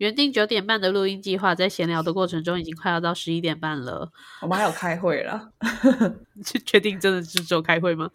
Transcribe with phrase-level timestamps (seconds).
[0.00, 4.10] 原定九点半的录音计划，在闲聊的过程中已经快要到十一点半了。
[4.40, 5.52] 我们还有开会了，
[6.64, 8.10] 确定真的是只有开会吗？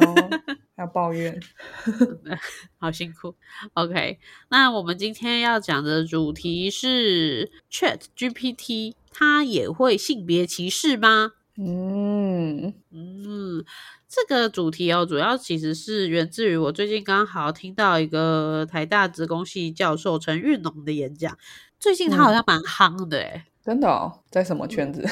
[0.00, 0.30] 有
[0.78, 1.38] 要抱怨，
[2.80, 3.34] 好辛苦。
[3.74, 4.18] OK，
[4.48, 11.32] 那我们今天要讲的主题是 Chat GPT，它也会性别歧视吗？
[11.58, 12.72] 嗯。
[12.90, 13.64] 嗯，
[14.08, 21.36] 这个主题哦，主要其实是源自于我最近刚好听到一个台大职工系教授陈玉农的演讲，
[21.78, 25.06] 最近他好像蛮夯的诶真的哦，在什么圈子？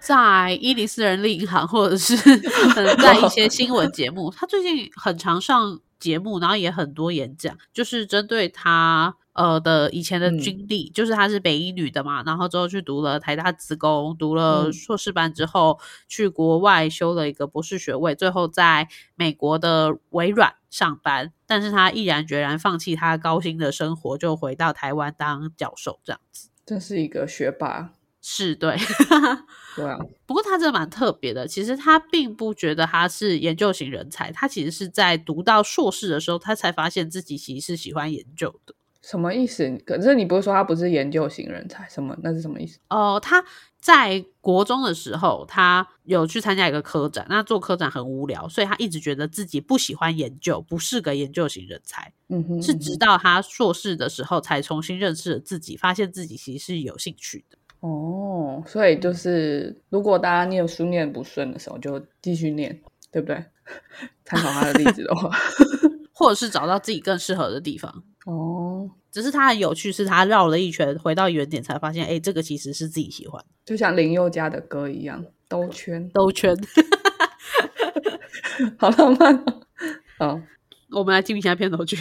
[0.00, 26.48] 在一零四人力银行，或者是嗯， 在一些新闻节目，他最近很常上节目，然后也很多演讲，就是针对他呃的以前的经历，就是她是北医女的嘛，然后之后去读了台大职工，读了硕士班之后，去国外修了一个博士学位，最后在美国的微软上班，但是她毅然决然放弃她高薪的生活，就回到台湾当教授，这样子。
[26.64, 27.92] 真是一个学霸，
[28.22, 28.74] 是对，
[29.76, 29.98] 对啊。
[30.24, 38.74] 不过他真的蛮特别的，其实他并不觉得他是研究型人才，他其实是在读到硕士的时候，他才发现自己其实是喜欢研究的。
[39.06, 39.70] 什么意思？
[39.84, 41.86] 可是你不是说他不是研究型人才？
[41.90, 42.16] 什么？
[42.22, 42.78] 那是什么意思？
[42.88, 43.44] 哦，他
[43.78, 52.10] 在国中的时候，他有去参加一个科展，那做科展很无聊，所以他一直觉得自己不喜欢研究，不是个研究型人才。
[52.28, 57.58] 嗯哼，是直到他硕士的时候，才重新认识了自己，发现自己其实是有兴趣的。
[57.80, 62.80] 哦，所以就是如果大家念书念不顺的时候，就继续念，
[63.12, 63.44] 对不对？
[64.24, 65.30] 参考他的例子的话，
[66.14, 68.02] 或者是找到自己更适合的地方。
[68.24, 76.08] 哦，只是他很有趣，是他绕了一圈回到原点，才发现，哎，这个其实是自己喜欢，就像林宥嘉的歌一样，兜圈。
[76.10, 76.56] 兜圈，
[78.78, 79.44] 好浪漫。
[80.18, 80.40] 好，
[80.90, 81.96] 我们来听一下片头曲。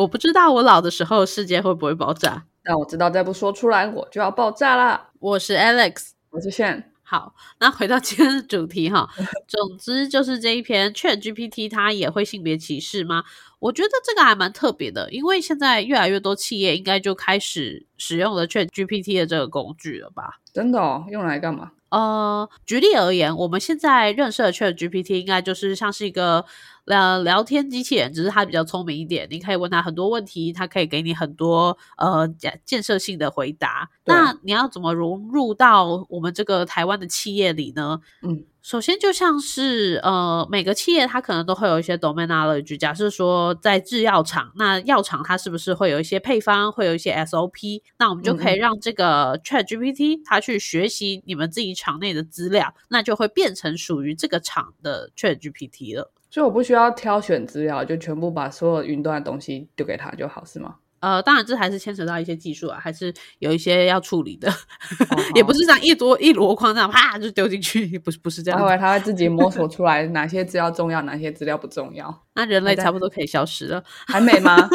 [0.00, 5.10] 我不知道我老的时候世界会不会爆炸，但我知道再不说出来我就要爆炸啦。
[5.18, 6.90] 我是 Alex，我是炫。
[7.02, 9.06] 好，那回到今天的主题哈，
[9.46, 13.24] 总之就是这一篇 Chat GPT 它也会性别歧视吗？
[13.58, 20.40] 我觉得这个还蛮特别的，因为现在越来越多企业应该就开始使用了 Chat GPT 的这个工具了吧？
[20.50, 21.72] 真的哦，用来干嘛？
[21.90, 26.46] 呃，举例而言，我们现在认识的 Chat GPT 应该就是像是一个。
[26.86, 33.88] 呃，聊天机器人只是它比较聪明一点，你可以问他很多问题，它可以给你很多呃建建设性的回答。
[34.04, 38.00] 那你要怎么融入到我们这个台湾的企业里呢？
[38.22, 47.82] 嗯，首先就像是呃每个企业它可能都会有一些 domain knowledge，假设说在制药厂，那药厂它是不是会有一些配方，会有一些 SOP？
[47.98, 56.10] 那我们就可以让这个 Chat GPT 它去学习你们自己厂内的资料，那就会变成属于这个厂的 Chat GPT 了。
[56.30, 60.76] 所以我不需要挑选资料，就全部把所有云端的东西丢给他就好，是吗？
[61.00, 64.52] 呃，当然这还是牵扯到一些技术啊，还是有一些要处理的，
[65.34, 68.60] 也不是这样一摞一箩筐这样啪就丢进去，不是不是这样。
[68.60, 72.22] 后来他会自己摸索出来哪些资料重要，哪些资料不重要。
[72.36, 74.68] 那人类差不多可以消失了， 还没吗？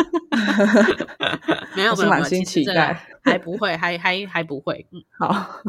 [1.75, 4.87] 没有，是满心期待，还不会，还还还不会。
[4.91, 5.61] 嗯，好。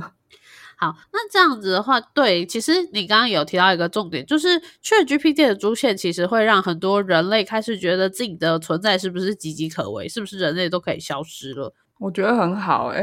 [0.79, 11.73] 好，那这样子的话，对，其实你刚刚有提到一个重点，就是 Chat GPT 的出现，其实会让很多人类开始觉得自己的存在是不是岌岌可危，是不是人类都可以消失了？
[11.99, 13.03] 我觉得很好，哎，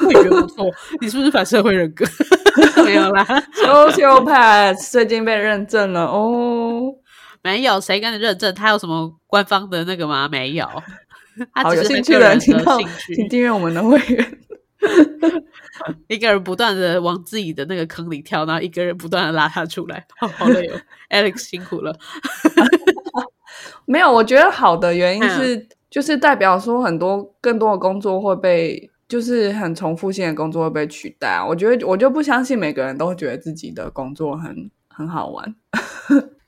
[0.00, 0.66] 我也觉得不错。
[1.02, 2.06] 你是不是反社会人格？
[2.84, 3.24] 没有啦，
[3.54, 6.94] Sociopath 最近被认证了哦。
[7.42, 8.54] 没有，谁跟你认证？
[8.54, 10.26] 他有什么官方的那个吗？
[10.28, 10.66] 没有。
[11.52, 12.78] 好，有兴趣的人听到，
[13.14, 14.38] 请订阅我们的会员。
[16.08, 20.80] 一个人不断的往自己的那个坑里跳，然后一个人不断的拉他出来， 好累哦。
[21.10, 21.96] Alex 辛苦了。
[23.84, 31.44] 没有，我觉得好的原因是，就是代表说很多更多的工作会被，就是很重复性的工作会被取代啊。
[31.44, 35.54] 我觉得我就不相信每个人都觉得自己的工作很很好玩，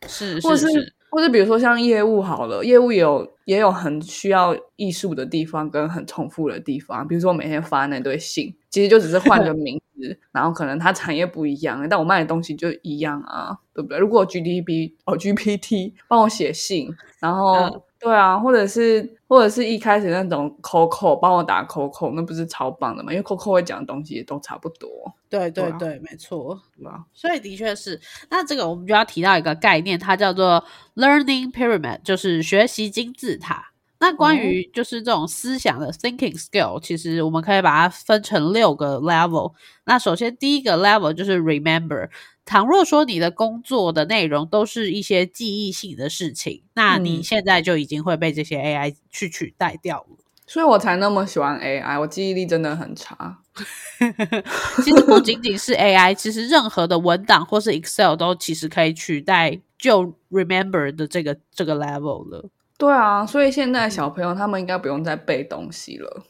[0.06, 0.94] 是是是。
[1.12, 7.06] 或者比如说像业务好了，业务也有也有很需要艺术的地方跟很重复的地方。
[7.06, 13.98] 比如说我每天发那堆信，其实就只是换个 名字，然后可能它产业不一样，但我卖的东西就一样啊，对不对？
[13.98, 16.88] 如果 G D P 哦 G P T 帮我写信，
[17.20, 17.84] 然后。
[18.02, 23.12] 对啊，或者是或者是一开始那种 Coco 帮我打 Coco，那不是超棒的吗？
[23.12, 24.90] 因为 Coco 会讲的东西也都差不多。
[25.30, 27.04] 对对对，没错，对吧？
[27.14, 28.00] 所以的确是。
[28.28, 30.64] 那这个我们就要提到一个概念，它叫做
[30.96, 33.68] Learning Pyramid，就是学习金字塔。
[34.00, 39.52] 那关于就是这种思想的 thinking skill，其实我们可以把它分成六个 level。
[39.84, 42.08] 那首先第一个 level 就是 remember。
[42.44, 50.16] 倘若说你的工作的内容都是一些记忆性的事情，那你现在就已经会被这些 AI 去取代掉了。
[50.46, 53.38] 所以我才那么喜欢 AI，我记忆力真的很差。
[54.82, 62.50] 其实不仅仅是 AI，其实任何的文档或是 Excel 都其实可以取代就 Remember 的这个这个 level 了。
[62.76, 66.24] 对啊，所以现在小朋友他们应该不用再背东西了，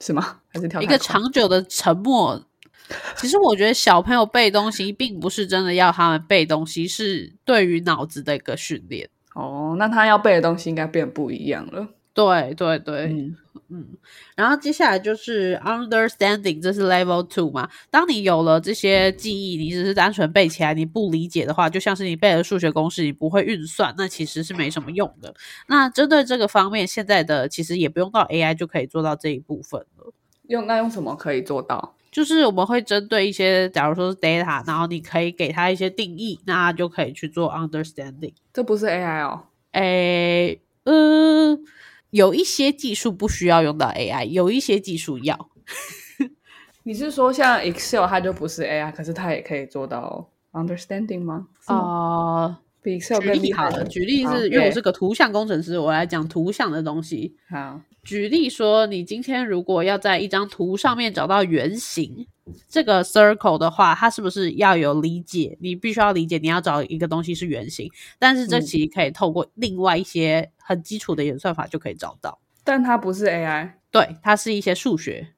[0.00, 0.38] 是吗？
[0.48, 2.42] 还是跳一个长久的沉默？
[3.16, 9.08] 其实我觉得小朋友背东西，并不是真的要他们背东西，是对于脑子的一个训练。
[9.34, 11.88] 哦，那他要背的东西应该变不一样了。
[12.14, 13.36] 对对对，嗯
[13.68, 13.86] 嗯。
[14.34, 17.68] 然后接下来就是 understanding，这是 level two 嘛。
[17.90, 25.32] 当你有了这些记忆，你只是单纯背起来，你不理解的话，就像是你背了数学公式，你不会运算，那其实是没什么用的。
[25.68, 30.12] 那针对这个方面，现在的其实也不用到 AI 就可以做到这一部分了。
[30.48, 31.94] 用那用什么可以做到？
[32.18, 38.32] 就是我们会针对一些，假如说是 data，然后你可以给它一些定义，那就可以去做 understanding。
[38.52, 39.44] 这不是 AI 哦？
[39.70, 41.60] 诶，嗯，
[42.10, 45.48] 有一些技术不需要用到 AI，有一些技术要。
[46.82, 51.46] 你是说像 Excel 它就不是 AI，可是它也可以做到 understanding 吗？
[51.66, 52.58] 啊。
[52.82, 57.36] 比 Excel 举例好了，举例是因为我是个图像工程师，我来讲图像的东西。
[57.48, 62.26] 好，举例说，你今天如果要在一张图上面找到圆形
[62.66, 65.58] 这个 circle 的话，它是不是要有理解？
[65.60, 72.40] 你必须要理解你要找一个东西是圆形，但是这其实可以透过另外一些很基础的演算法就可以找到。
[72.64, 75.28] 但它不是 AI，对，它是一些数学。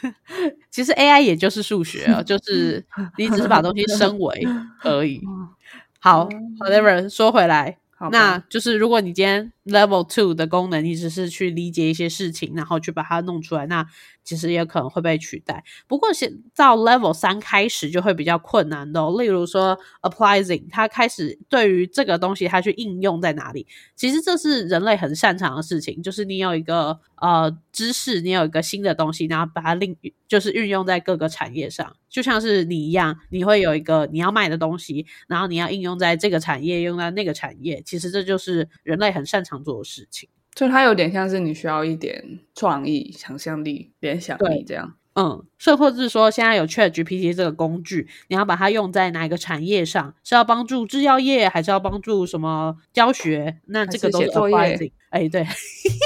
[0.72, 2.82] 其实 AI 也就是数学啊，就 是
[3.18, 4.42] 你只是把东西升维
[4.80, 5.20] 而已。
[6.00, 6.26] 好
[6.60, 7.76] ，whatever，说回来，
[8.10, 13.86] 那就是如果你今天 level two 的功能，你只是去理解一些事情，然后去把它弄出来，那。
[14.26, 19.08] 其实也可能会被取代，不过现到 level 三开始就会比较困难的。
[19.12, 23.68] 例如说 applying，它开始对于这个东西它去应用在哪里？
[23.94, 29.96] 其实这是人类很擅长的事情，就是你有一个呃知识，你有一个新的东西，然后把它另
[30.26, 40.28] 就是运用在各个产业上，就像是你一样，你会有一个你要卖的东西，然后你要应用在这个产业，用在那个产业，其实这就是人类很擅长做的事情。
[40.54, 44.94] 就它有点像是你需要一点创意、想象力、联想力这样。
[45.14, 50.14] 嗯，甚或是说，现在有 Chat GPT 这个工具，你要把它用在哪一个产业上？
[50.22, 53.58] 是要帮助制药业，还是要帮助什么教学？
[53.66, 54.92] 那这个都是作业。
[55.08, 55.46] 哎，对，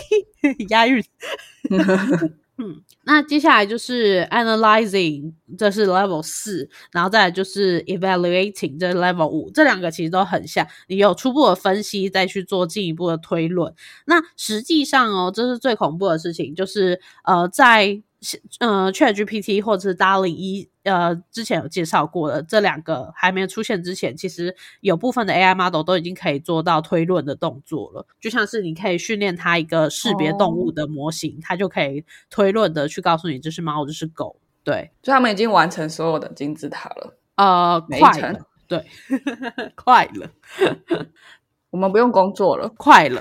[0.70, 1.02] 押韵。
[2.58, 13.74] 嗯，那接下来就是 analyzing，这是 level 四，然后再来就是 evaluating，这是 level 五，这两个其实都很像，你有初步的分析，再去做进一步的推论。
[14.06, 18.00] 那实际上哦，这是最恐怖的事情，就是呃，在
[18.58, 28.06] 呃，ChatGPT 或者是 DALL-E 一，呃，之前有介绍过的这两个还没有出现之前，其实有部分的 AI model 都已经可以做到推论的动作了。
[28.18, 34.40] 就像是你可以训练它一个识别动物的模型，它就可以推论的去告诉你这是猫，这是狗。
[34.70, 37.16] 对，就他们已经完成所有的金字塔了。
[37.34, 38.38] 呃，快了，
[38.68, 38.86] 对，
[39.74, 40.30] 快了。
[41.70, 43.20] 我们不用工作了，快乐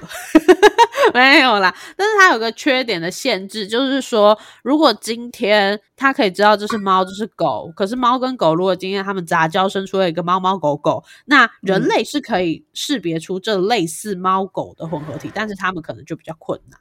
[1.14, 1.74] 没有啦。
[1.96, 16.80] 但是它有个缺点的限制，就是说，如果今天它可以知道这是猫，这是狗，可是猫跟狗如果今天它们杂交生出了一个猫猫狗狗，那人类是可以识别出这类似猫狗的混合体，但是他们可能就比较困难。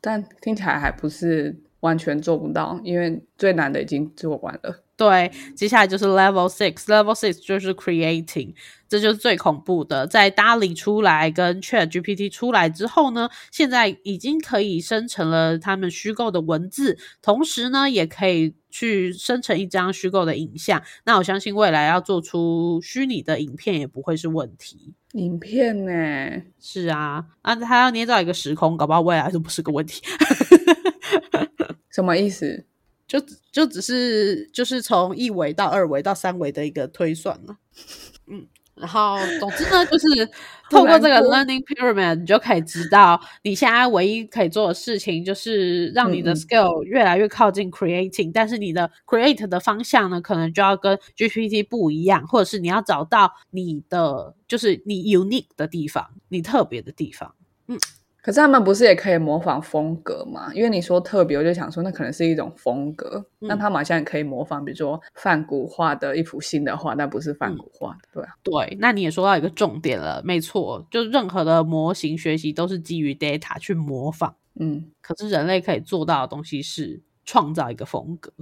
[0.00, 4.82] 但听起来还不是完全做不到，因为最难的已经做完了。
[4.96, 8.52] 对，接下来就是 level six，level six 就是 creating，
[8.88, 10.04] 这就是最恐怖的。
[10.08, 20.82] 在 DALL-E 出来跟 Chat GPT 出来之后呢，现在已经可以生成了他们虚构的文字，同时呢，也可以去生成一张虚构的影像。
[21.04, 24.94] 那我相信未来要做出虚拟的影片也不会是问题。
[25.12, 26.42] 影片呢？
[26.58, 30.02] 是啊，啊，他要捏造一个时空，搞不好未来就不是个问题。
[31.98, 32.64] 什么意思？
[33.08, 33.18] 就
[33.50, 37.56] 就只是就是从一维到二维到三维的一个推算了，
[38.28, 40.06] 嗯，然后总之呢，就是
[40.70, 57.34] 透过这个 learning pyramid，你就可以知道你现在唯一可以做的事情就是让你的 skill 越来越靠近 creating，但是你的 create 的方向呢，可能就要跟 GPT 不一样，或者是你要找到你的就是你 unique 的地方，你特别的地方，
[57.66, 57.76] 嗯。
[58.20, 60.50] 可是他们不是也可以模仿风格吗？
[60.52, 63.24] 因为你说特别，我就想说那可能是一种风格。
[63.38, 68.30] 那他们好像也可以模仿，比如说梵谷画的一幅新的画，但不是梵谷画的，对啊。
[68.42, 74.34] 对，那你也说到一个重点了，没错，就任何的模型学习都是基于 data 去模仿。
[74.60, 78.32] 嗯，可是人类可以做到的东西是创造一个风格。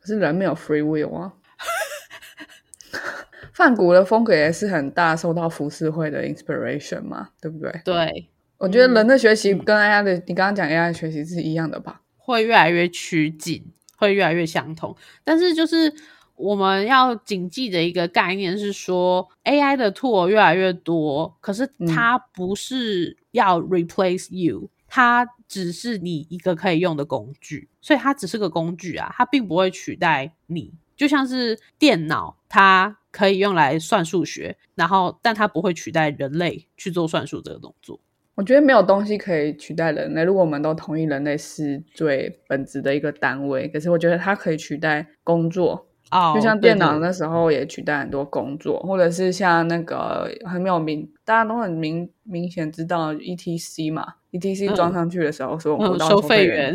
[0.00, 1.34] 可是人没有 free will 啊。
[3.52, 7.80] 梵谷的风格也是很大受到浮世绘的 inspiration 嘛，对不对？
[7.84, 8.28] 对，
[8.58, 12.00] 我觉得人的学习跟 AI 的，你刚刚讲 AI 的学习是一样的吧？
[12.16, 13.64] 会越来越趋近，
[13.96, 14.96] 会越来越相同。
[15.22, 15.92] 但是就是
[16.36, 30.72] 我们要谨记的一个概念是说，AI 的 tool 越来越多，可是它不是要 replace you，它只是你一个可以用的工具，所以它只是个工具啊，它并不会取代你。
[30.96, 38.00] 就像是电脑，它可以用来算数学，然后但它不会取代人类去做算术这个动作。
[38.36, 40.22] 我觉得没有东西可以取代人类。
[40.22, 45.86] 如果我们都同意人类是最本质的一个单位，可是我觉得它可以取代工作。
[46.12, 56.72] 哦，就像电脑那时候也取代很多工作，或者是像那个很有名，大家都很明明显知道 ETC 嘛，ETC 装上去的时候说我到收费员，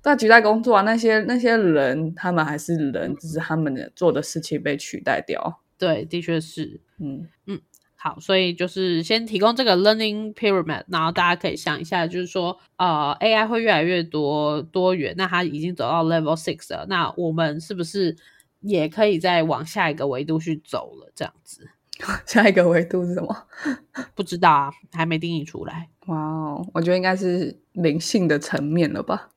[0.00, 5.60] 在 取代工作啊，那些那些人他们还是人，只是他们的做的事情被取代掉。
[5.76, 7.60] 对，的确是，嗯嗯。
[7.96, 18.16] 好，所以就是先提供这个 learning pyramid，然后大家可以想一下，就是说，呃，AI 会越来越多多元，那它已经走到 level six 了，那我们是不是
[18.60, 21.10] 也可以再往下一个维度去走了？
[21.14, 21.68] 这样子，
[22.26, 23.46] 下一个维度是什么？
[24.14, 25.88] 不知道啊，还没定义出来。
[26.06, 29.30] 哇哦，我觉得应该是灵性的层面了吧。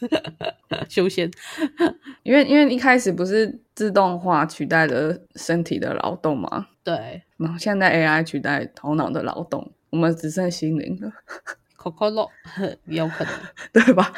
[0.88, 1.28] 修仙，
[2.22, 6.68] 因为因为一开始不是自动化取代了身体的劳动吗？
[6.84, 11.10] 对，然后现在 AI 取代头脑的劳动，我们只剩心灵了。
[11.76, 12.28] 可可乐
[12.86, 13.32] 有可能，
[13.72, 14.12] 对吧？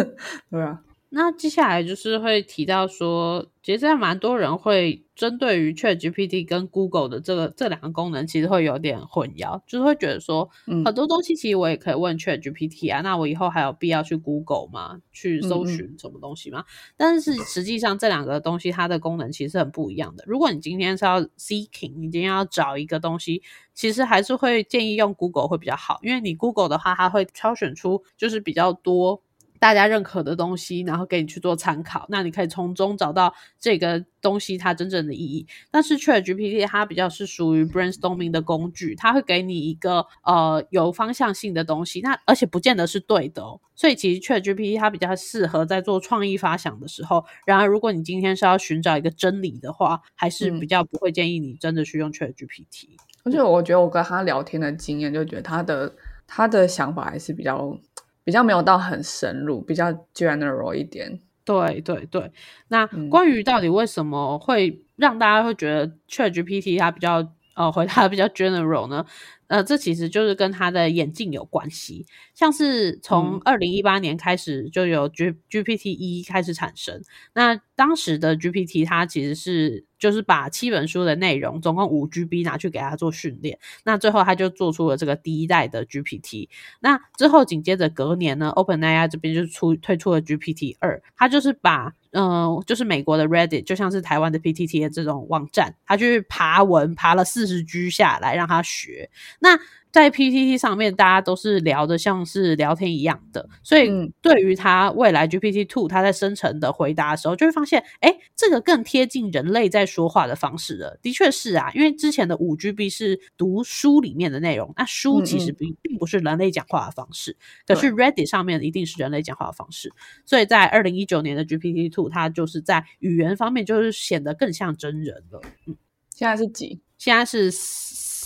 [0.50, 0.80] 对啊。
[1.16, 10.50] 那接下来就是会提到说，其实现在蛮多人会针对于 Chat GPT 跟 Google 的这个这两个功能，其实会有点混淆，就是会觉得说，
[10.84, 15.00] 很多东西其实我也可以问 Chat GPT 啊，那我以后还有必要去 Google 吗？
[15.10, 16.62] 去搜寻什么东西吗？
[16.98, 20.24] 但是实际上这两个东西它的功能其实很不一样的。
[20.26, 23.42] 如果你今天是要 seeking，你今天要找一个东西，
[23.72, 29.22] 其实还是会建议用 Google 会比较好，因为你 Google 的话，它会挑选出就是比较多。
[29.58, 35.46] 大家认可的东西，然后给你去做参考，那你可以从中找到这个东西它真正的意义。
[35.70, 43.60] 但是 Chat GPT 它比较是属于 brainstorming 的工具，它会给你一个呃有方向性的东西，那而且不见得是对的哦。
[43.74, 47.24] 所以其实 Chat GPT 它比较适合在做创意发想的时候。
[47.44, 52.88] 然而，如果你今天是要寻找一个真理的话，还是比较不会建议你真的去用 Chat GPT。
[53.24, 55.94] 而且我觉得我跟他聊天的经验，就觉得他的
[56.26, 57.78] 他的想法还是比较。
[58.26, 61.20] 比较没有到很深入，比较 general 一点。
[61.44, 62.32] 对对对，
[62.66, 69.04] 那关于到底为什么会让大家会觉得 Chat GPT 它比较呃回答的比较 general 呢？
[69.48, 72.04] 呃，这其实就是跟他的眼镜有关系。
[72.34, 77.00] 像是从二零一八年开始就有 G GPT 一开始产生，
[77.32, 79.84] 那当时的 GPT 它其实是。
[79.98, 86.50] 就是把七本书的内容，总共五 GB 拿去给他做训练，那最后他就做出了这个第一代的 GPT。
[86.80, 99.10] 那之后紧接着隔年呢，OpenAI 这边就出推出了 GPT 二，它就是把嗯，就是美国的 Reddit，就像是台湾的 PTT 的这种网站，他去爬文爬了四十 G 下来让他学。
[99.38, 99.58] 那
[99.92, 103.88] 在 PPT 上面，大家都是聊的像是聊天一样的，所以
[104.20, 110.98] 对于他未来 GPT Two，他在生成的回答的时候，就会发现，哎，这个更贴近人类在说话的方式了。
[111.00, 117.34] 的确是啊，因为之前的五 GB 是读书里面的内容，那书其实并并不是人类讲话的方式，
[117.66, 119.90] 可是 Reddit 上面一定是人类讲话的方式。
[120.26, 125.40] 所以在二零一九年的 GPT Two，它就是在语言方面就是显得更像真人了。
[125.66, 125.74] 嗯，
[126.10, 126.82] 现在是几？
[126.98, 127.50] 现在是。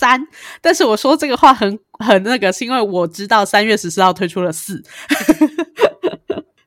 [0.00, 0.26] 三，
[0.62, 4.82] 但是我说这个话很很那个，是因为我知道三月十四号推出了四，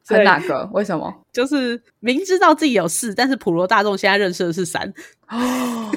[0.07, 0.69] 是哪个？
[0.71, 1.11] 为什么？
[1.33, 4.93] 就是明知道自己有四，但是普罗大众现在认识的是三。
[5.27, 5.89] 哦，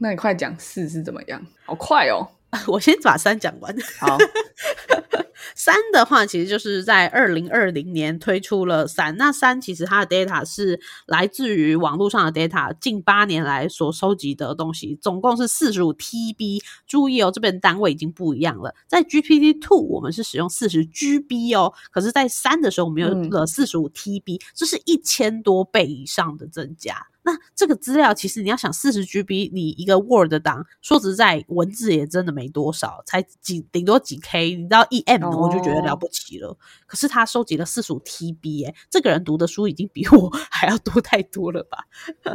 [0.00, 1.40] 那你快讲四是怎么样？
[1.64, 2.26] 好快哦！
[2.66, 3.72] 我先把三讲完。
[4.00, 4.18] 好。
[5.54, 9.16] 三的话，其实就是在二零二零年推出了三。
[9.16, 16.60] 那三其实它的 data 是来自于网络上的 data，近八年来所收集的东西，总共是四十五 TB。
[16.86, 18.74] 注意哦，这边单位已经不一样了。
[18.86, 27.06] 在 GPT Two 我们是使用四十 GB 哦，可是，在三的时候我们有了四十五 TB，这是一千多倍以上的增加。
[27.22, 36.56] 那这个资料其实你要想四十 GB，你一个 Word 档，说实在，文字也真的没多少，才几顶多几 K，你知道 EM 我就觉得了不起了。
[36.86, 41.84] 可是他收集了四十五 TB，哎，这个人读的书已经比我 还要多太多了吧？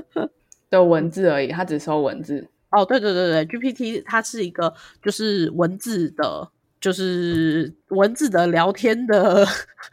[0.70, 2.48] 的文字而已，他只收文字。
[2.72, 6.52] 哦，对对对对，GPT 它是一个就是文字的。
[6.82, 9.44] 就是文字的聊天的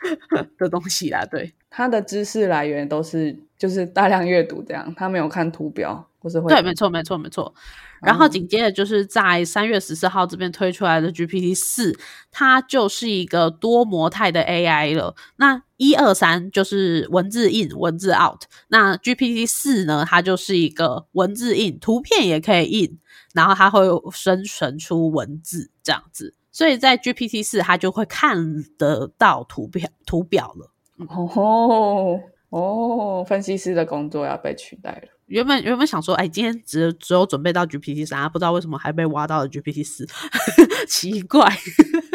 [0.59, 1.25] 的东西啦。
[1.25, 7.55] 对，他的知识来源都是就是大量阅读这样，他没有看图表或是会对，没错，没错，没错。
[8.01, 11.97] 然后紧接着就是在三月十四号这边推出来的 GPT 四，
[12.33, 15.15] 它就是一个多模态的 AI 了。
[15.37, 22.99] 那一二三就是文字 in 文字 out，那 GPT 四呢，它就是一个文字 in 图片也可以 in，
[23.33, 26.35] 然后它会生成出文字这样子。
[26.51, 30.73] 所以在 GPT 四，它就会看得到图表图表了。
[31.07, 32.21] 哦
[32.53, 35.09] 哦，分析师的工作要被取代了。
[35.27, 40.07] 原本原本想说，哎，今天只只有准备到 GPT 三，不知道为什么还被挖到了 GPT 四，
[40.87, 41.51] 奇怪。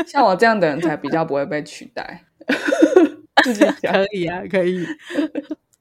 [0.06, 2.24] 像我这样的人才比较不会被取代。
[3.82, 4.86] 可以啊，可以。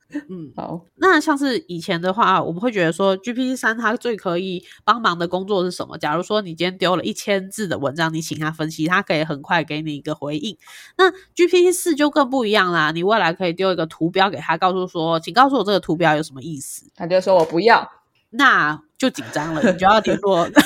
[0.31, 0.85] 嗯，好。
[0.97, 5.99] 那像是以前的话，我们会觉得说，GPT 三它最可以帮忙的工作是什么？
[5.99, 10.57] 假如说你今天丢了一千字的文章，你请它分析，它可以很快给你一个回应。
[10.97, 16.87] 那 GPT 四就更不一样啦，你未来可以丢一个图标给他，告诉说，请告诉我这个图标有什么意思。
[16.95, 17.91] 他就说我不要，
[18.31, 20.49] 那就紧张了，你就要联络。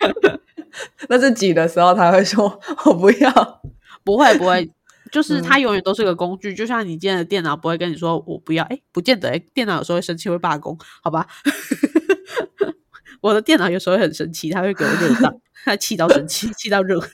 [1.08, 3.60] 那是几的时候他会说我不要？
[4.04, 4.70] 不会，不会。
[5.10, 11.26] 就是它永远都是个工具，就像你今天的电脑不会跟你说我不要，哎，不见得，哎，电脑有时候会生气会罢工，好吧？
[13.20, 17.00] 我的电脑有时候会很生气，它会给我热到，它气到生气，气到热。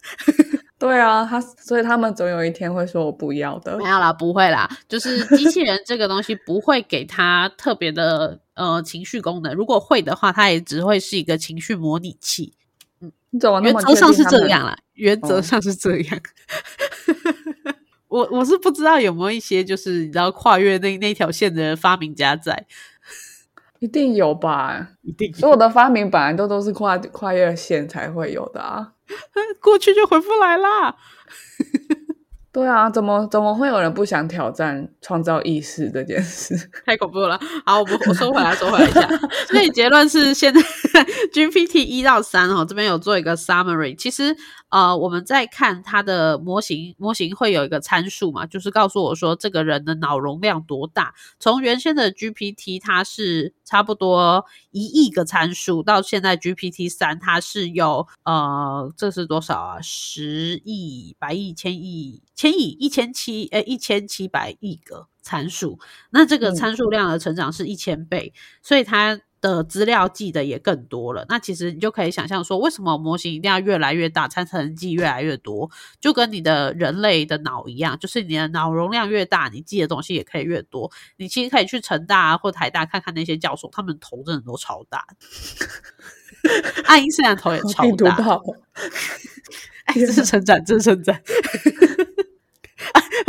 [0.79, 3.79] 对啊，他所以他们总有一天会说我不要的。
[3.79, 12.53] 没有啦，不会啦，就是机器人这个东西不会给它特别的呃情绪功能，如果会的话，它也只会是一个情绪模拟器。
[13.01, 13.11] 嗯，
[13.63, 16.21] 原则上是这样啦，原则上是这样。
[18.17, 22.67] 我我是不知道有没有一些就是你知道跨越那那条线的发明家在，
[23.81, 24.89] 一定有吧？
[25.03, 28.93] 一定，所有的发明本来都都是跨跨越线才会有的啊，
[29.61, 30.97] 过去就回不来啦。
[32.57, 36.57] 对啊，怎么怎么会有人不想挑战创造意识这件事？
[36.87, 37.39] 太恐怖了！
[37.67, 39.07] 好，我我收回来，收回来一下。
[39.47, 40.63] 所以结论是，现在
[41.35, 43.95] GPT 一到三哦，这边有做一个 summary。
[43.95, 44.35] 其实
[44.71, 51.13] 呃，我们在看它的模型，模型会有一个参数嘛，就是告诉我说这个人的脑容量多大。
[51.39, 59.81] 从原先的 GPT 它是差不多一亿个参数，到现在 GPT 三它是有呃，这是多少啊？
[59.83, 62.23] 十亿、百亿、千亿。
[62.37, 65.79] 千亿一千七呃一千七百亿个参数，
[66.11, 71.25] 那这个参数量的成长是一千倍，所以它的资料记得也更多了。
[71.29, 75.71] 那其实你就可以想象说，为什么模型一定要越来越大，才能记越来越多？
[76.01, 80.91] 就跟你的人类的脑一样，就是你的脑容量越大，你记的东西也可以越多。
[81.17, 85.07] 你其实可以去成大或台大看看那些教授，他们头真的都超大，
[86.87, 88.41] 爱因斯坦头也超大。
[89.85, 91.17] 哎，这是成长，这是成长。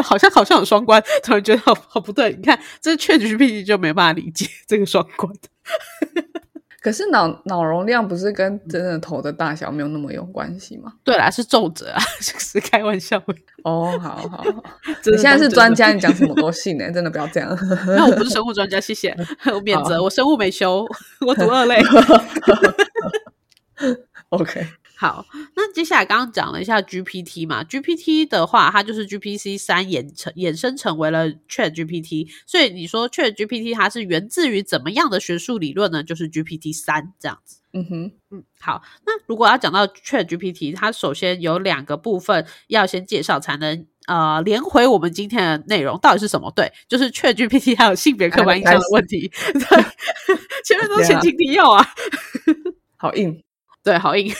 [0.03, 2.33] 好像好像有双关，突然觉得好好不对。
[2.33, 5.31] 你看，这确实 GPT 就没办法理解这个双关。
[6.79, 10.93] 可是脑脑容量不是跟真的头的大小没有那么有关系吗？
[11.03, 13.21] 对啦，是皱褶啊， 是开玩笑。
[13.63, 14.43] 哦，好好好，
[15.03, 16.89] 你现在是专家，你讲什么都信呢？
[16.93, 17.49] 真的不要这样。
[17.87, 19.13] 那我不是生物专家，谢谢，
[19.53, 20.01] 我免责。
[20.01, 20.87] 我生物没修，
[21.25, 21.81] 我读二类。
[24.29, 24.65] OK。
[24.99, 25.23] 好，
[25.55, 36.03] 那接下来刚刚讲了一下 GPT 嘛，GPT 的话，它就是 GPC 三衍成衍生成为了 Chat GPT，所以你说 Chat GPT 它是源自于怎么样的学术理论呢？
[36.03, 37.59] 就是 GPT 三这样子。
[37.73, 46.51] 嗯哼，嗯，好，那如果要讲到 Chat GPT，它首先有两个部分要先介绍，才能呃连回我们今天的内容到底是什么？
[46.55, 49.31] 对，就是 Chat GPT 还有性别刻板印象的问题。
[49.53, 49.61] 对，
[50.65, 51.87] 前面都是前情提要啊，
[52.97, 53.43] 好硬。
[53.83, 54.33] 对，好硬。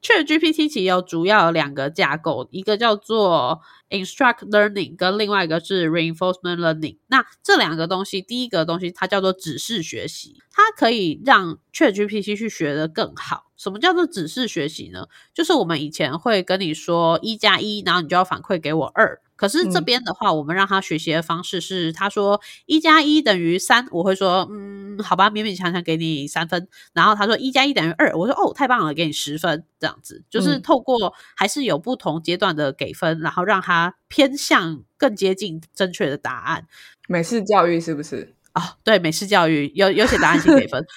[0.00, 6.98] Chat GPT 其实有主要有两个架构，一个叫做 Instruct Learning，跟另外一个是 Reinforcement Learning。
[7.08, 13.44] 那这两个东西，第一个东西它叫做指示学习，它可以让 Chat GPT 去学得更好。
[13.56, 15.06] 什么叫做指示学习呢？
[15.32, 19.20] 就是我们以前会跟你说一加一，然后你就要反馈给我二。
[19.36, 26.66] 可是这边的话，我们让他学习的方式是，他说一加一等于三，我会说，嗯，好吧，勉勉强强给你三分。
[26.92, 29.64] 然后他说一加一等于二，我说哦，太棒了，给你十分。
[29.78, 36.66] 这样子就是透过还是有不同阶段的给分，然后让他偏向更接近正确的答案。
[37.06, 38.34] 美式教育是不是？
[38.58, 40.84] 啊，对，美式教育有有写答案请给分。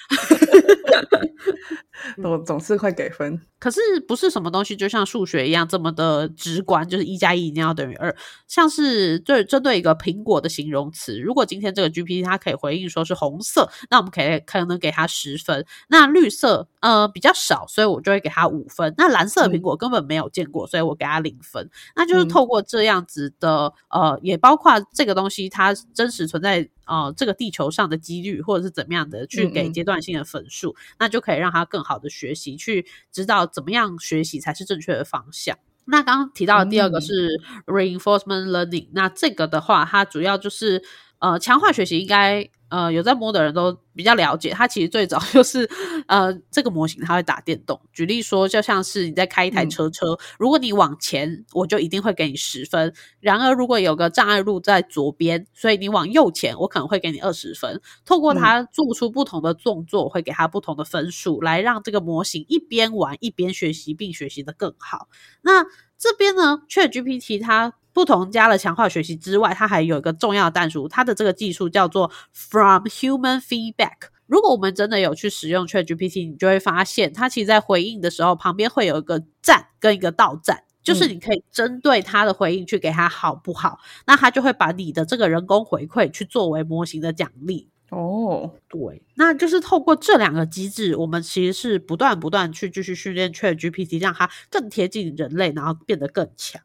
[2.16, 3.40] 总总是会给分。
[3.58, 8.12] 可是不是什么东西就像数学一样这么的直观，就是一加一一定要等于二。
[8.48, 15.64] 像是对针对一个苹果的形容词，如果今天这个 GPT 它可以回应说是红色，那我们可以可能给它十分。
[15.88, 18.92] 那绿色呃比较少，所以我就会给它五分。
[18.96, 21.70] 那蓝色的苹果根本没有见过，所以我给它零分。
[21.94, 33.46] 那就是透过这样子的呃，也包括这个东西它真实存在呃这个地球上的几率，或者是怎么样的去给阶段性的分数，那就可以让它更好的学习，去知道。
[33.46, 35.58] 怎么样学习才是正确的方向？
[35.84, 40.82] 那刚刚提到的第二个是 reinforcement learning，那这个的话，它主要就是
[41.18, 42.50] 呃强化学习，应该。
[42.72, 45.68] 呃，有在摸的人都比较了解，它其实最早 就是
[46.06, 47.78] 呃这个模型它会打电动。
[47.92, 57.78] 举例说，就像是你在开一台车车，如果你往前，我就一定会给你十分；然而如果有个障碍路在左边，所以你往右前，我可能会给你二十分。
[58.06, 65.08] 透过它做出不同的动作，会给它不同的分数，来让这个模型一边玩一边学习，并学习的更好。
[65.42, 65.64] 那
[65.98, 67.74] 这边呢，ChatGPT 它。
[67.92, 74.10] 不同加了强化学习之外，它还有一个重要的弹数，它的这个技术叫做 From Human Feedback。
[74.26, 87.68] 如果我们真的有去使用 ChatGPT，你就会发现，它其实在回应的时候，旁边会有一个赞跟一个倒赞，就是你可以针对他的回应去给他好不好，那他就会把你的这个人工回馈去作为模型的奖励。
[87.90, 96.62] 哦，对，那就是透过这两个机制，我们其实是不断不断去继续训练 ChatGPT，让它更贴近人类，然后变得更强。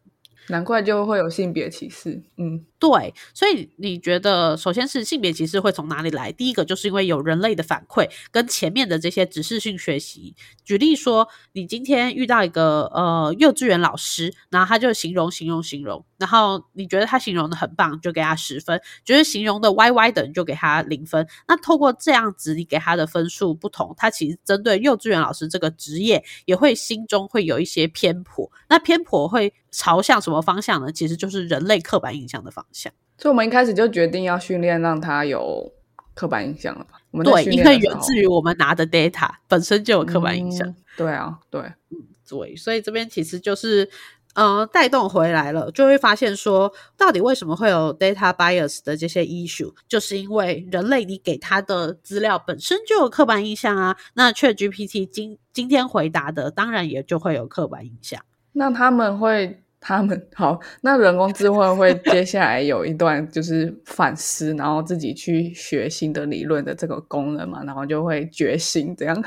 [0.48, 2.66] 难怪就会有性别歧视，嗯。
[2.80, 6.32] 对，所以你觉得，首先是性别歧视会从哪里来？
[6.32, 10.36] 第一个就是因为有人类的反馈跟前面的这些指示性学习。
[10.64, 21.28] 举例说，你今天遇到一个呃幼稚园老师，然后他就形容形容形容，然后你觉得他形容的很棒，就给他十分；觉得形容的歪歪的，你就给他零分。
[21.48, 28.52] 那透过这样子，你给他的分数不同，他其实针对幼稚园老师这个职业，也会心中会有一些偏颇。
[28.70, 30.92] 那偏颇会朝向什么方向呢？
[30.92, 32.92] 其实就是人类刻板印象的方向。
[33.18, 35.72] 所以，我们一开始就决定要训练，让他有
[36.14, 37.02] 刻板印象了吧？
[37.12, 40.76] 我们对，因为源自于我们拿的 data 本身就有刻板印象。
[40.96, 43.90] 对啊，对，嗯，对，所以这边其实就是，
[44.38, 53.98] 呃，带动回来了，就会发现说，到底为什么会有 data bias 的这些 issue，就是因为人类你给他的资料本身就有刻板印象啊。
[54.14, 58.22] 那 Chat GPT 今今天回答的，当然也就会有刻板印象。
[58.54, 59.64] 那他们会。
[59.80, 69.24] 他们好，那人工智慧会接下来有一段就是反思，然后自己去学新的理论的这个功能嘛，然后就会觉醒，这样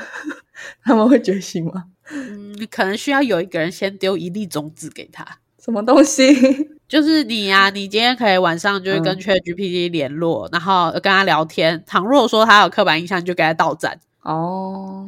[0.83, 1.85] 他们会觉醒吗？
[2.11, 5.25] 嗯，可能需要有一个人先丢一粒种子给他，
[5.63, 6.33] 什么东西？
[6.87, 11.81] 就是你呀，你今天可以晚上就会跟 Chat GPT 联络，然后跟他聊天。
[11.87, 13.99] 倘若说他有刻板印象，就给他倒赞。
[14.23, 15.07] 哦，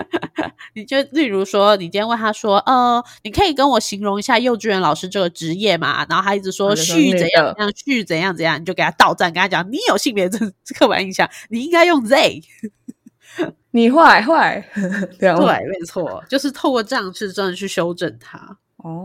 [0.74, 6.04] 你就例如说，你今天问他说，呃，你可以跟我形容一下幼稚园老师这个职业嘛？
[6.10, 10.38] 然后他一直说序怎样怎样，序怎样怎样，你就给他倒赞，跟他讲，你有性别这
[10.76, 12.42] 刻板印象，你应该用 they，
[13.72, 14.64] 你坏坏，
[15.18, 18.58] 对，没错，就是透过这样去真的去修正他。
[18.76, 19.02] 哦，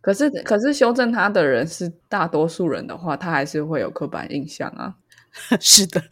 [0.00, 4.94] 可是可是修正他的人是大多数人的话，他还是会有刻板印象啊。
[5.60, 6.02] 是的，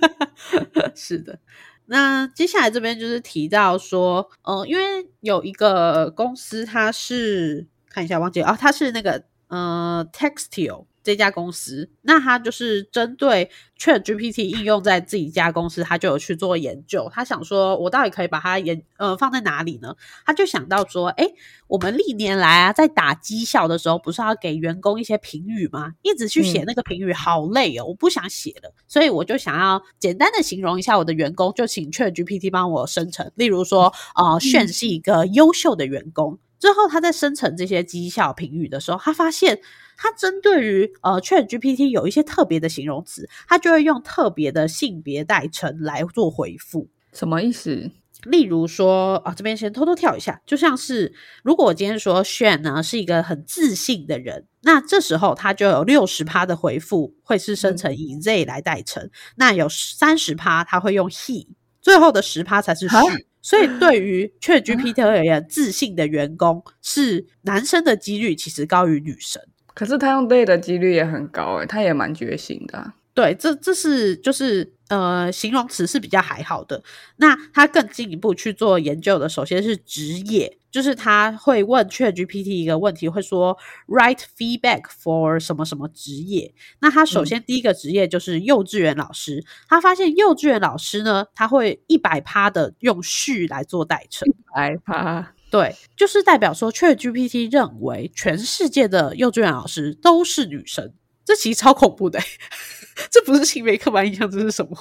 [0.94, 1.38] 是的。
[1.86, 10.84] 那接下来这边就是提到说，呃，因为有一个公司，它是看一下，忘记啊，它是那个呃，Textile。
[11.08, 17.10] 这家公司，那他就是针对 Chat GPT 应用在自己家公司，他就有去做研究。
[17.10, 19.96] 他想说，我到底可以把它研呃放在哪里呢？
[20.26, 21.26] 他就想到说，哎，
[21.66, 25.94] 我们历年来啊，在打绩效的时候，不是要给员工一些评语吗？
[26.02, 28.74] 一直去写那个评语，好累哦，我不想写了。
[28.86, 33.32] 所以我就想要简单的形容一下我的员工，就请 Chat GPT 帮我生成。
[33.34, 36.38] 例如说，呃，炫是一个优秀的员工。
[36.60, 39.60] 之后他在生成这些绩效评语的时候，他发现
[39.98, 46.88] 他针对于呃 Chat GPT 有一些特别的形容词，它就会用特别的性别代称来做回复。
[47.12, 47.90] 什么意思？
[48.24, 61.48] 例如说啊，这边先偷偷跳一下，就像是如果我今天说炫呢是一个很自信的人，那这时候他就有六十趴的回复会是生成以 Z 来代称，那有三十趴他会用 He，
[61.80, 62.96] 最后的十趴才是 She。
[63.40, 69.40] 所以，对于 Chat GPT 而言，自信的员工是男生的几率其实高于女生。
[69.78, 72.94] 可是他用 they 的几率也很高诶，他也蛮觉醒的。
[73.14, 76.82] 对，这这是就是呃形容词是比较还好的。
[77.18, 86.52] 那他更进一步去做研究的，首先是职业，就是他会问 ChatGPT 一个问题，会说 write feedback for 什么什么职业。
[86.80, 95.34] 那他首先第一个职业就是幼稚园老师，他发现幼稚园老师呢，他会一百趴的用序来做代称，害怕。
[95.50, 100.92] 对，就是代表说，ChatGPT 认为全世界的幼稚园老师都是女生，
[101.24, 102.18] 这其实超恐怖的。
[103.10, 104.76] 这不是性别刻板印象，这是什么？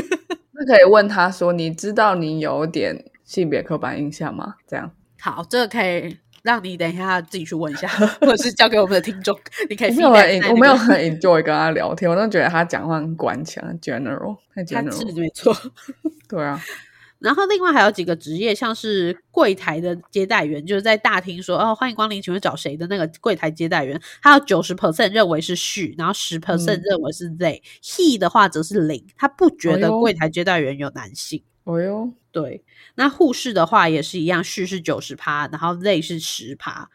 [0.58, 7.88] 那可以问他说：“你知道你有点性别刻板印象吗？”这样好，这个可以让你等一下自己去问一下，
[8.20, 9.36] 或者是交给我们的听众。
[9.68, 15.54] 你可以没有很，我没有很 enjoy 跟他聊天，我都觉得他讲话很官腔，general 太 general，没错。
[16.28, 16.62] 对啊。
[17.18, 31.42] 然后另外还有几个职业，像是柜台的接待员，就是在大厅说“哦，欢迎光临，请问找谁的那个柜台接待员”，他有九十 percent 认为是 she，然后十 percent 认为是 they，he 的话则是零，他不觉得柜台接待员有男性。
[31.64, 32.62] 哦哟，对。
[32.94, 36.90] 那护士的话也是一样，she 是九十趴，然后 they 是十趴。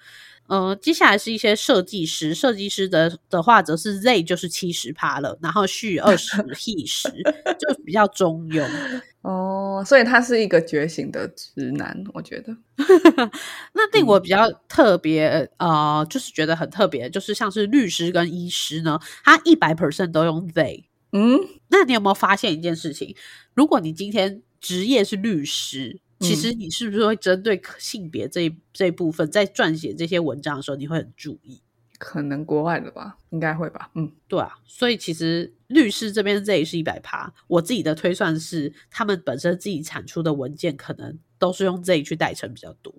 [0.47, 7.09] 呃，接下来是一些设计师，设计师的的话则是 they 就是七十趴了，然后 she 二十， he 十，
[7.57, 8.67] 就比较中庸。
[9.21, 12.57] 哦，所以他是一个觉醒的直男，我觉得。
[13.73, 20.85] 那令我比较特别，呃，就是觉得很特别，就是像是律师跟医师呢，他一百 percent 都用 they。
[21.13, 23.15] 嗯，那你有没有发现一件事情？
[23.53, 31.61] 如果你今天职业是律师，其实你是不是会针对性别这一这一部分，在撰写这些文章的时候，你会很注意？
[31.97, 33.91] 可能国外的吧，应该会吧。
[33.93, 37.31] 嗯，对啊，所以其实律师这边这也是一百趴。
[37.47, 42.91] 我自己的推算是，他们本身自己产出的文件可能都是用这一去代称比较多。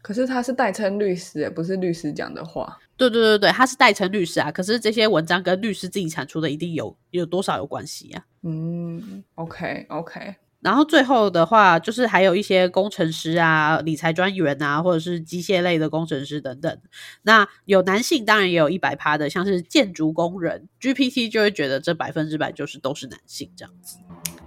[0.00, 2.78] 可是他是代称律师，不是律师讲的话。
[2.96, 4.52] 对对对对，他是代称律师啊。
[4.52, 8.24] 可是这些文章跟律师自己产出的一定有有多少有关系啊？
[8.42, 10.36] 嗯，OK OK。
[10.60, 16.78] 然后最后的话，就是还有一些工程师啊、理财专员啊，或者是机械类的工程师等等。
[17.22, 23.98] 那有男性，当然也有一百趴的，像是建筑工人，GPT 就会觉得这百分之百就是都是男性这样子。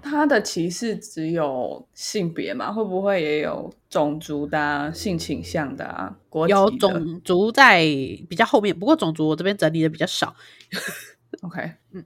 [0.01, 2.71] 他的歧视只有性别嘛？
[2.71, 7.81] 会不会也有种族的、性倾向的啊、国籍有种族在
[8.27, 10.35] 比较后面，不过种族我这边整理的比较少。
[11.41, 12.03] OK，嗯。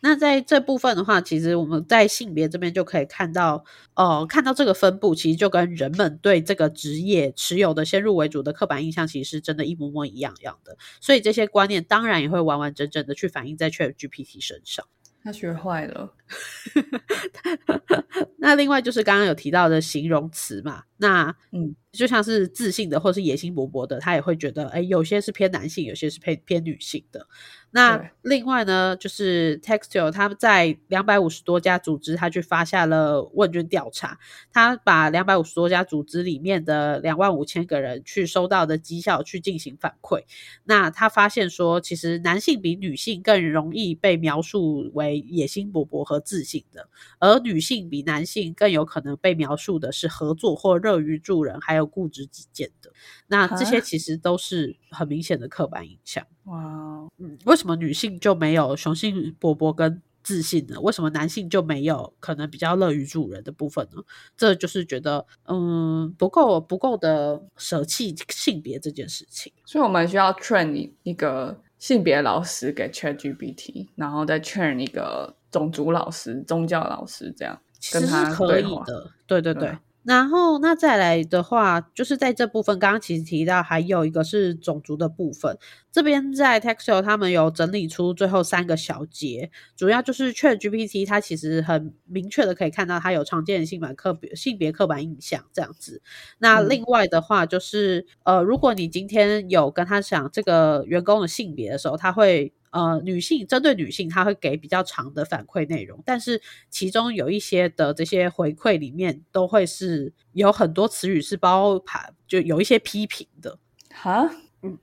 [0.00, 10.76] 那在这部分的话，其实我们在性别这边就可以看到，哦，看到这个分布，其实就跟人们对这个职业持有的先入为主的刻板印象，其实是真的一模模一样样的。
[11.00, 14.86] 所以这些观念当然也会完完整整的去反映在 ChatGPT 身上。
[15.22, 16.12] 他学坏了。
[18.38, 27.26] 那另外就是刚刚有提到的形容词嘛，那嗯，就像是自信的或是野心勃勃的，他也会觉得，哎，有些是偏男性，有些是偏偏女性的。
[27.70, 34.18] 那另外呢，就是 Textile 他在两百五十多家组织，他去发下了问卷调查，
[34.50, 40.22] 他把两百五十多家组织里面的两万五千个人去收到的绩效去进行反馈。
[40.64, 52.92] 那他发现说，其实男性比女性更容易被描述为野心勃勃和自信的，而女性比男性更有可能被描述的是合作或乐于助人，还有固执己见的。
[53.28, 56.26] 那这些其实都是很明显的刻板印象。
[56.44, 60.80] 哇，嗯，为什么女性就没有雄性勃勃跟自信呢？
[60.80, 64.02] 为什么男性就没有可能比较乐于助人的部分呢？
[64.36, 69.52] 这就是觉得，嗯，不够不够的舍弃性别这件事情。
[69.64, 77.58] 所以我们需要 train 一个性别老师给 ChatGPT，然后再 train 一个种族老师、宗教老师，这样
[77.90, 79.10] 跟他可以的。
[79.26, 79.78] 对对对。
[80.02, 85.58] 然后，那再来的话，就是在这部分，刚刚其实提到还有一个是种族的部分。
[85.90, 96.02] 这边在 Textile 他们有整理出最后三个小节，主要就是 ChatGPT 它其实很明确的可以看到它有常见的性板刻性别刻板印象这样子。
[96.38, 102.52] 那另外的话，就是呃，如果你今天有跟他讲这个员工的性别的时候，他会。
[102.76, 113.58] 呃，女性针对女性，他会给比较长的反馈内容，但是其中有一些的这些回馈里面，都会是有很多词语是包含，就有一些批评的。
[113.94, 114.78] 哈，嗯，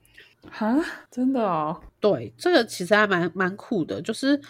[0.50, 1.80] 哈，真的哦。
[2.00, 4.40] 对，这个其实还蛮蛮酷的，就是。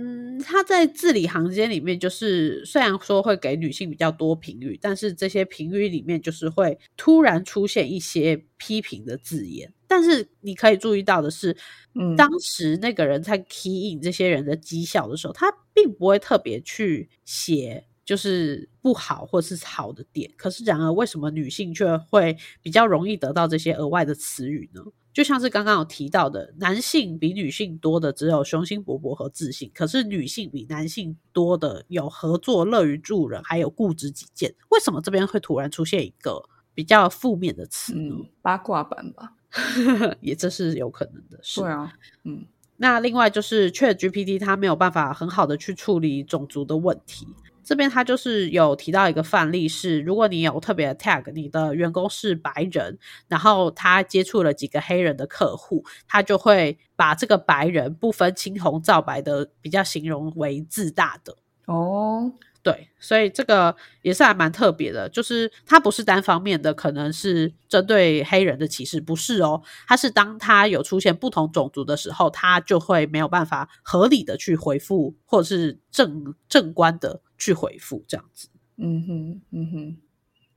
[0.00, 9.72] 嗯，他在字里行间里面，就是虽然说会给女性比较多评语，但是这些评语里面就是会突然出现一些批评的字眼。
[9.88, 11.56] 但是你可以注意到的是，
[11.94, 20.32] 嗯，当时那个人在 key in 这些人的绩效的时候，他并不会特别去写就是不好或是好的点。
[20.34, 24.80] 可是然而，为什么女性却会比较容易得到这些额外的词语呢？
[25.12, 34.54] 就像是刚刚有提到的，男性比女性多的只有雄心勃勃和自信，可是女性比男性多的有合作、乐于助人，还有固执己见。
[34.70, 36.42] 为什么这边会突然出现一个
[36.72, 38.14] 比较负面的词呢？
[38.14, 39.34] 嗯，八卦版吧。
[40.22, 41.60] 也这是有可能的事。
[41.60, 41.92] 对啊，
[42.24, 42.46] 嗯，
[42.78, 47.26] 那另外就是 Chat GPT 它没有办法很好的去处理种族的问题。
[47.68, 61.36] 这边他就是有提到一个范例是，如果你有特别的 tag，你的员工是白人，然后他接触了几个黑人的客户，他就会把这个白人不分青红皂白的比较形容为自大的。
[61.66, 78.48] 哦，对，所以这个也是还蛮特别的，就是它不是单方面的，可能是针对黑人的歧视，不是哦，它是当他有出现不同种族的时候，他就会没有办法合理的去回复，或者是正正观的去回复这样子。
[78.76, 79.96] 嗯哼，嗯哼，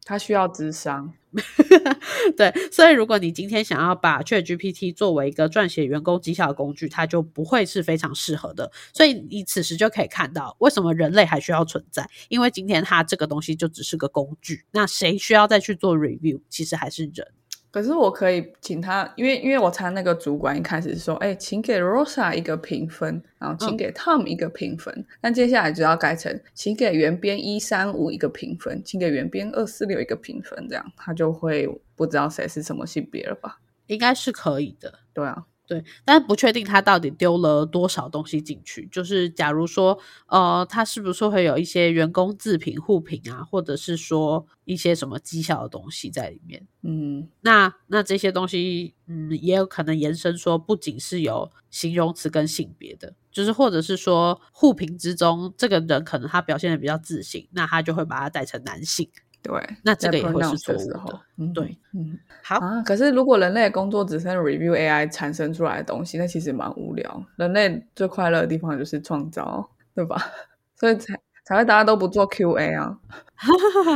[0.04, 1.14] 他需要智商。
[2.36, 8.70] 对，所以如果你今天想要把 ChatGPT 作为一个撰写员工绩效的工具，它就不会是非常适合的。
[8.94, 12.10] 所以你此时就可以看到，为什么人类还需要存在？
[12.28, 16.42] 因为今天它这个东西就只是个工具，那谁需要再去做 review？
[16.50, 17.26] 其实还是人。
[17.72, 33.60] 可是我可以请他，因为因为我猜那个主管一开始说，哎，请给 Rosa 一个评分，然后请给 Tom 一个评分，那接下来就要改成，请给原编一三五一个评分，请给原编二四六一个评分，这样他就会不知道谁是什么性别了吧？
[33.88, 35.46] 应该是可以的，对啊。
[35.72, 38.86] 对，但不确定他到底丢了多少东西进去。
[38.92, 46.68] 就是假如说，呃，他是不是会有一些员工自评、互评啊，或者是说一些什么绩效的东西在里面？
[46.82, 59.10] 嗯，那那这些东西，嗯，也有可能延伸说，不仅是有形容词跟性别的，就是或者是说互评之中，这个人可能他表现的比较自信，那他就会把它带成男性。
[59.44, 61.20] 对，那这个也会是错误的。
[61.54, 62.82] 对，嗯，好啊。
[62.84, 67.26] 可是如果人类的工作只剩 review AI 产生出来的东西，那其实蛮无聊。
[67.38, 70.22] 人类最快乐的地方就是创造，对吧？
[70.80, 73.00] 所以才才会大家都不做 QA 啊，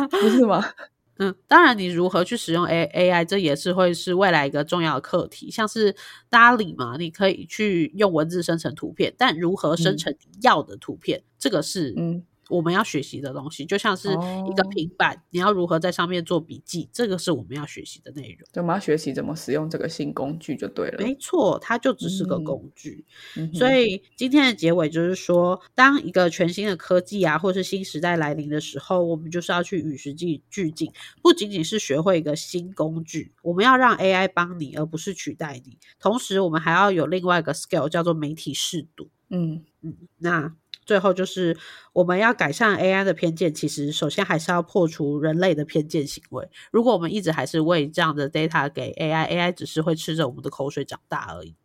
[0.09, 0.63] 不是吗？
[1.17, 5.49] 嗯，当然，你如何去使用 A AI，这也是会是未来一个重要的课题。
[5.49, 5.95] 像是
[6.29, 12.23] DALL-E 嘛，你可以去用文字生成图片，但如何生成你要的图片，这个是嗯。
[12.49, 18.47] 我们要学习的东西，就像是一个平板，你要如何在上面做笔记，这个是我们要学习的内容。
[18.55, 21.03] 我们要学习怎么使用这个新工具就对了。
[21.03, 23.05] 没错，它就只是个工具。
[23.53, 35.77] 所以今天的结尾就是说，当一个全新的科技啊，或是新时代来临的时候，我们就是要去与时俱进，不仅仅是学会一个新工具，我们要让 AI 帮你，而不是取代你。
[35.99, 39.09] 同时，我们还要有另外一个 skill，叫做媒体视读。
[39.29, 40.53] 嗯嗯，那。
[40.85, 41.57] 最后就是
[41.93, 46.47] 我们要改善 AI 的偏见，其实首先还是要破除人类的偏见行为。
[46.71, 51.55] 如果我们一直还是喂这样的 data 给 AI，AI 只是会吃着我们的口水长大而已。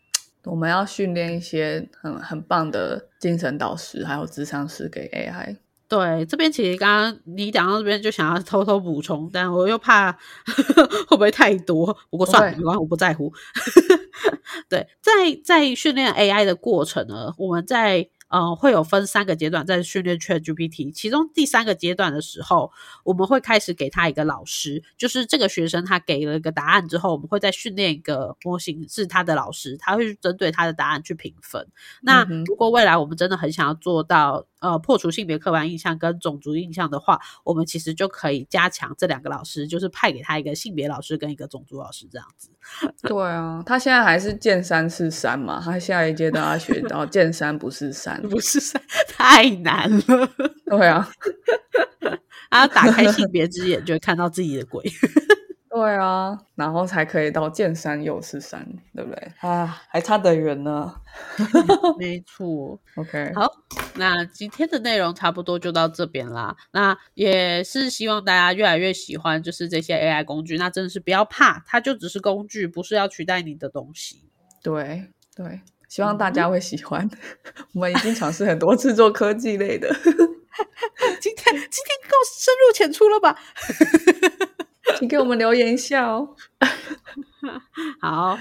[0.44, 5.58] 我们要训练一些很很棒的精神导师，还有智商师给 AI。
[5.86, 10.10] 对，这边其实刚刚你讲到这边就想要偷偷补充，但我又怕
[11.08, 11.94] 会不会太多。
[12.08, 13.30] 不过算了，没关系，我不在乎。
[14.70, 15.12] 对，在
[15.44, 18.08] 在训练 AI 的过程呢，我们在。
[18.30, 22.72] 嗯，会有分三个阶段在训练 Chat GPT，其中第三个阶段的时候，
[23.04, 31.66] 我们会开始给他一个老师，就是这个学生他给了一个答案之后，我们会再训练一个模型是他的老师，他会针对他的答案去评分。
[32.00, 34.46] 那如果未来我们真的很想要做到。
[34.60, 42.50] 呃，破除性别刻板印象跟种族印象的话，我们其实就可以加强这两个老师，就是派给他一个性别老师跟一个种族老师这样子。
[43.08, 50.30] 对啊，他现在还是见山是山嘛，他下一阶段要学到见山不是山， 不是山 太难了。
[50.66, 51.10] 对啊，
[52.50, 54.84] 他要打开性别之眼，就会看到自己的鬼。
[55.72, 59.32] 对啊，然后才可以到见山又是山，对不对？
[59.38, 60.92] 啊，还差得远呢。
[61.96, 62.76] 没错。
[62.96, 63.48] OK，好，
[63.94, 66.56] 那今天的内容差不多就到这边啦。
[66.72, 70.58] 那也是希望大家越来越喜欢，就是这些 AI 工具。
[70.58, 74.24] 那真的是不要怕，它就只是工具，不是要取代你的东西。
[74.64, 75.06] 对
[75.36, 77.08] 对，希望大家会喜欢。
[77.74, 79.88] 我们已经尝试很多次做科技类的。
[81.20, 83.38] 今天今天够深入浅出了吧？
[85.00, 86.28] 请给我们留言一下哦。
[88.00, 88.38] 好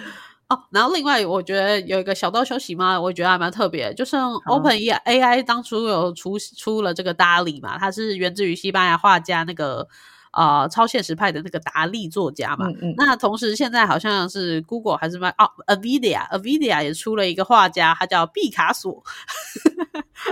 [0.49, 9.87] 哦，然后另外我觉得有一个小道消息嘛，我觉得还蛮特别，就是 Open AI 当初有出出了这个 DALL-E 嘛，它是源自于西班牙画家那个。
[10.31, 19.03] 啊，超现实派的那个达利作家嘛，那同时现在好像是 Google 还是卖哦，Avidia，Avidia 也出了一个画家，他叫毕卡索。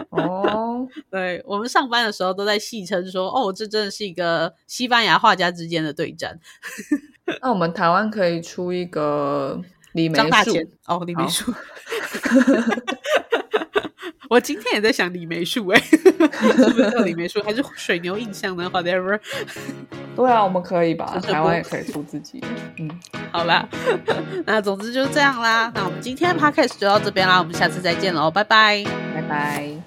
[0.09, 6.39] 哦， 对我们上班的时候都在戏称说，哦，这真的是一个西班牙画家之间的对战。
[7.41, 9.61] 那我们台湾可以出一个
[9.93, 10.51] 李梅树
[10.85, 11.53] 哦，李梅树。
[14.29, 15.97] 我今天也在想李梅树，哎， 是
[16.69, 19.19] 不是叫李梅树，还是水牛印象呢？Whatever。
[20.15, 21.17] 对啊，我们可以吧？
[21.21, 22.43] 台湾也可以出自己。
[22.77, 22.89] 嗯，
[23.31, 23.67] 好啦，
[24.45, 25.71] 那总之就是这样啦。
[25.75, 28.83] 那我们今天的 podcast 就到这边啦，我们下次再见喽，拜拜。
[29.13, 29.86] 拜拜。